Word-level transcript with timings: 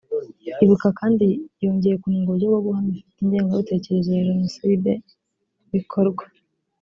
Ibuka 0.63 0.87
kandi 0.99 1.25
yongeye 1.63 1.95
kunenga 2.01 2.27
uburyo 2.29 2.47
bwo 2.49 2.61
guhamya 2.65 2.95
ufite 2.97 3.17
ingengabitekerezo 3.23 4.09
ya 4.13 4.25
Jenoside 4.29 4.91
bikorwa 5.73 6.23